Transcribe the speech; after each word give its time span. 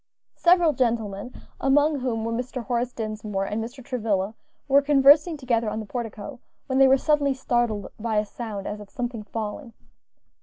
Several 0.37 0.73
gentlemen, 0.73 1.31
among 1.59 1.99
whom 1.99 2.25
were 2.25 2.31
Mr. 2.31 2.63
Horace 2.65 2.91
Dinsmore 2.91 3.45
and 3.45 3.63
Mr. 3.63 3.85
Travilla, 3.85 4.33
were 4.67 4.81
conversing 4.81 5.37
together 5.37 5.69
on 5.69 5.79
the 5.79 5.85
portico, 5.85 6.39
when 6.65 6.79
they 6.79 6.87
were 6.87 6.97
suddenly 6.97 7.35
startled 7.35 7.85
by 7.99 8.15
a 8.17 8.25
sound 8.25 8.65
as 8.65 8.79
of 8.79 8.89
something 8.89 9.21
falling. 9.21 9.73